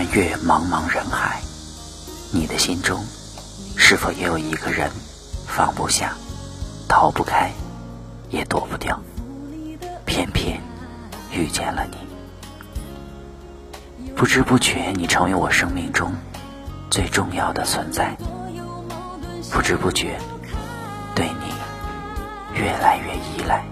[0.00, 1.42] 穿越茫茫人海
[2.32, 3.04] 你的心中
[3.76, 4.90] 是否也有一个人
[5.46, 6.14] 放不下
[6.88, 7.50] 逃不开
[8.30, 8.98] 也躲不掉
[10.06, 10.58] 偏偏
[11.30, 11.98] 遇见了你？
[14.16, 16.14] 不知不觉你成为我生命中
[16.88, 18.16] 最重要的存在。
[19.52, 20.18] 不知不觉
[21.14, 23.62] 对你越来越依赖。